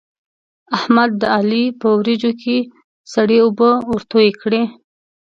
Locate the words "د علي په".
1.21-1.87